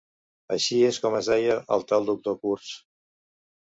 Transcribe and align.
Així 0.55 0.79
és 0.87 0.99
com 1.05 1.19
es 1.19 1.31
deia 1.35 1.59
el 1.79 1.87
tal 1.93 2.11
doctor 2.11 2.43
Kurtz. 2.45 2.77